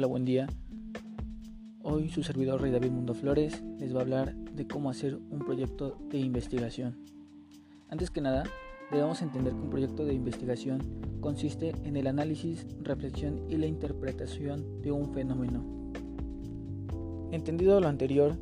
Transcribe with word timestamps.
día. 0.00 0.48
Hoy 1.82 2.08
su 2.08 2.22
servidor 2.22 2.62
Rey 2.62 2.72
David 2.72 2.90
Mundo 2.90 3.12
Flores 3.12 3.62
les 3.78 3.94
va 3.94 3.98
a 3.98 4.02
hablar 4.02 4.34
de 4.34 4.66
cómo 4.66 4.88
hacer 4.88 5.16
un 5.16 5.40
proyecto 5.40 5.98
de 6.08 6.18
investigación. 6.18 6.96
Antes 7.90 8.10
que 8.10 8.22
nada, 8.22 8.44
debemos 8.90 9.20
entender 9.20 9.52
que 9.52 9.60
un 9.60 9.68
proyecto 9.68 10.06
de 10.06 10.14
investigación 10.14 10.80
consiste 11.20 11.74
en 11.84 11.98
el 11.98 12.06
análisis, 12.06 12.66
reflexión 12.80 13.42
y 13.50 13.58
la 13.58 13.66
interpretación 13.66 14.80
de 14.80 14.90
un 14.90 15.12
fenómeno. 15.12 15.62
Entendido 17.30 17.78
lo 17.78 17.88
anterior, 17.88 18.38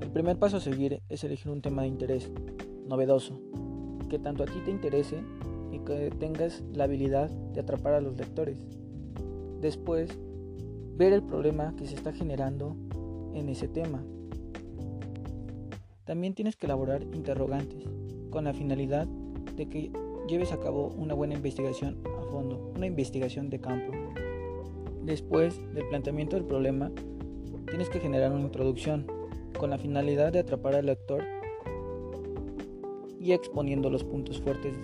el 0.00 0.10
primer 0.10 0.38
paso 0.38 0.58
a 0.58 0.60
seguir 0.60 1.02
es 1.08 1.24
elegir 1.24 1.50
un 1.50 1.62
tema 1.62 1.82
de 1.82 1.88
interés, 1.88 2.30
novedoso, 2.86 3.40
que 4.08 4.20
tanto 4.20 4.44
a 4.44 4.46
ti 4.46 4.60
te 4.64 4.70
interese 4.70 5.18
y 5.72 5.80
que 5.80 6.12
tengas 6.20 6.62
la 6.72 6.84
habilidad 6.84 7.28
de 7.28 7.60
atrapar 7.60 7.94
a 7.94 8.00
los 8.00 8.16
lectores. 8.16 8.64
Después, 9.60 10.16
ver 11.02 11.12
el 11.14 11.22
problema 11.24 11.74
que 11.76 11.84
se 11.84 11.96
está 11.96 12.12
generando 12.12 12.76
en 13.34 13.48
ese 13.48 13.66
tema. 13.66 14.04
También 16.04 16.32
tienes 16.32 16.54
que 16.54 16.66
elaborar 16.66 17.02
interrogantes 17.02 17.82
con 18.30 18.44
la 18.44 18.54
finalidad 18.54 19.08
de 19.56 19.68
que 19.68 19.90
lleves 20.28 20.52
a 20.52 20.60
cabo 20.60 20.94
una 20.96 21.14
buena 21.14 21.34
investigación 21.34 21.98
a 22.06 22.22
fondo, 22.30 22.72
una 22.76 22.86
investigación 22.86 23.50
de 23.50 23.60
campo. 23.60 23.92
Después 25.02 25.58
del 25.74 25.88
planteamiento 25.88 26.36
del 26.36 26.44
problema, 26.44 26.92
tienes 27.66 27.88
que 27.88 27.98
generar 27.98 28.30
una 28.30 28.42
introducción 28.42 29.04
con 29.58 29.70
la 29.70 29.78
finalidad 29.78 30.32
de 30.32 30.38
atrapar 30.38 30.76
al 30.76 30.86
lector 30.86 31.24
y 33.18 33.32
exponiendo 33.32 33.90
los 33.90 34.04
puntos 34.04 34.40
fuertes 34.40 34.76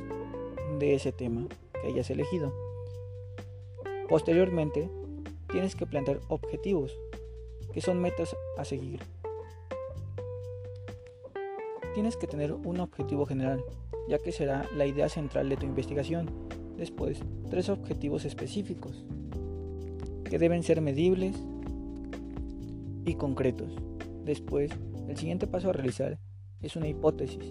de 0.80 0.94
ese 0.96 1.12
tema 1.12 1.46
que 1.80 1.86
hayas 1.86 2.10
elegido. 2.10 2.52
Posteriormente, 4.08 4.90
tienes 5.50 5.74
que 5.74 5.86
plantear 5.86 6.20
objetivos, 6.28 6.98
que 7.72 7.80
son 7.80 8.00
metas 8.00 8.36
a 8.56 8.64
seguir. 8.64 9.00
Tienes 11.94 12.16
que 12.16 12.26
tener 12.26 12.52
un 12.52 12.80
objetivo 12.80 13.26
general, 13.26 13.64
ya 14.08 14.18
que 14.18 14.32
será 14.32 14.68
la 14.76 14.86
idea 14.86 15.08
central 15.08 15.48
de 15.48 15.56
tu 15.56 15.66
investigación. 15.66 16.30
Después, 16.76 17.20
tres 17.50 17.68
objetivos 17.68 18.24
específicos, 18.24 19.04
que 20.24 20.38
deben 20.38 20.62
ser 20.62 20.80
medibles 20.80 21.36
y 23.04 23.14
concretos. 23.14 23.72
Después, 24.24 24.70
el 25.08 25.16
siguiente 25.16 25.46
paso 25.46 25.70
a 25.70 25.72
realizar 25.72 26.18
es 26.60 26.76
una 26.76 26.88
hipótesis, 26.88 27.50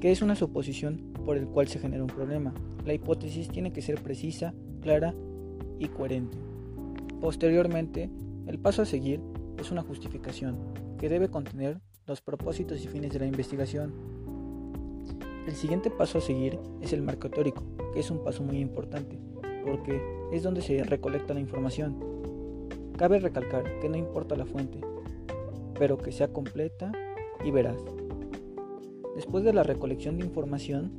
que 0.00 0.12
es 0.12 0.22
una 0.22 0.36
suposición 0.36 1.12
por 1.24 1.36
el 1.36 1.48
cual 1.48 1.66
se 1.68 1.78
genera 1.78 2.04
un 2.04 2.08
problema. 2.08 2.54
La 2.84 2.94
hipótesis 2.94 3.48
tiene 3.48 3.72
que 3.72 3.82
ser 3.82 4.00
precisa, 4.00 4.54
clara 4.80 5.14
y 5.78 5.88
coherente. 5.88 6.36
Posteriormente, 7.20 8.10
el 8.46 8.58
paso 8.58 8.82
a 8.82 8.86
seguir 8.86 9.20
es 9.58 9.70
una 9.70 9.82
justificación 9.82 10.56
que 10.98 11.08
debe 11.08 11.28
contener 11.28 11.80
los 12.06 12.20
propósitos 12.20 12.84
y 12.84 12.88
fines 12.88 13.12
de 13.12 13.18
la 13.18 13.26
investigación. 13.26 13.92
El 15.46 15.54
siguiente 15.54 15.90
paso 15.90 16.18
a 16.18 16.20
seguir 16.20 16.58
es 16.80 16.92
el 16.92 17.02
marco 17.02 17.30
teórico, 17.30 17.62
que 17.92 18.00
es 18.00 18.10
un 18.10 18.22
paso 18.22 18.42
muy 18.42 18.58
importante, 18.58 19.18
porque 19.64 20.00
es 20.32 20.42
donde 20.42 20.62
se 20.62 20.82
recolecta 20.84 21.34
la 21.34 21.40
información. 21.40 21.96
Cabe 22.96 23.18
recalcar 23.18 23.78
que 23.80 23.88
no 23.88 23.96
importa 23.96 24.36
la 24.36 24.46
fuente, 24.46 24.80
pero 25.78 25.98
que 25.98 26.12
sea 26.12 26.28
completa 26.28 26.92
y 27.44 27.50
veraz. 27.50 27.78
Después 29.14 29.44
de 29.44 29.52
la 29.52 29.62
recolección 29.62 30.18
de 30.18 30.24
información, 30.24 30.92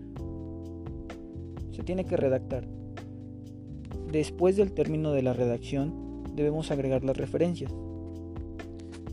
se 1.71 1.83
tiene 1.83 2.05
que 2.05 2.17
redactar. 2.17 2.67
Después 4.11 4.55
del 4.55 4.71
término 4.71 5.11
de 5.11 5.21
la 5.21 5.33
redacción, 5.33 6.23
debemos 6.33 6.71
agregar 6.71 7.03
las 7.03 7.17
referencias. 7.17 7.73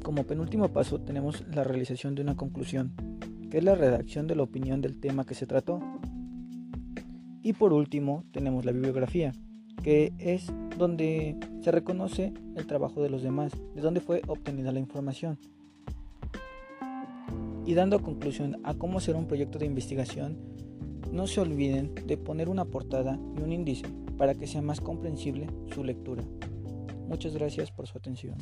Como 0.05 0.23
penúltimo 0.23 0.69
paso 0.69 1.01
tenemos 1.01 1.45
la 1.49 1.65
realización 1.65 2.15
de 2.15 2.23
una 2.23 2.37
conclusión, 2.37 2.93
que 3.51 3.59
es 3.59 3.65
la 3.65 3.75
redacción 3.75 4.29
de 4.29 4.37
la 4.37 4.45
opinión 4.45 4.81
del 4.81 5.01
tema 5.01 5.25
que 5.25 5.35
se 5.35 5.47
trató. 5.47 5.81
Y 7.43 7.55
por 7.55 7.73
último 7.73 8.25
tenemos 8.31 8.65
la 8.65 8.71
bibliografía, 8.71 9.33
que 9.83 10.13
es 10.19 10.53
donde 10.79 11.37
se 11.61 11.73
reconoce 11.73 12.33
el 12.55 12.67
trabajo 12.67 13.03
de 13.03 13.11
los 13.11 13.23
demás, 13.23 13.53
de 13.75 13.83
dónde 13.83 14.01
fue 14.01 14.23
obtenida 14.29 14.71
la 14.71 14.79
información 14.79 15.39
y 17.67 17.75
dando 17.75 18.01
conclusión 18.01 18.61
a 18.63 18.75
cómo 18.75 18.99
hacer 18.99 19.17
un 19.17 19.27
proyecto 19.27 19.59
de 19.59 19.67
investigación, 19.67 20.37
no 21.13 21.27
se 21.27 21.41
olviden 21.41 21.95
de 22.07 22.17
poner 22.17 22.49
una 22.49 22.65
portada 22.65 23.19
y 23.37 23.43
un 23.43 23.53
índice 23.53 23.87
para 24.17 24.35
que 24.35 24.47
sea 24.47 24.63
más 24.63 24.81
comprensible 24.81 25.47
su 25.73 25.85
lectura. 25.85 26.23
Muchas 27.09 27.35
gracias 27.35 27.71
por 27.71 27.87
su 27.87 27.99
atención. 27.99 28.37